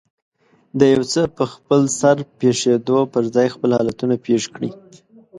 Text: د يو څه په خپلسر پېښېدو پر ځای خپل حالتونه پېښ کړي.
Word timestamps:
د 0.79 0.81
يو 0.93 1.01
څه 1.11 1.21
په 1.35 1.43
خپلسر 1.53 2.17
پېښېدو 2.39 2.99
پر 3.13 3.23
ځای 3.35 3.47
خپل 3.55 3.69
حالتونه 3.77 4.15
پېښ 4.25 4.43
کړي. 4.55 4.71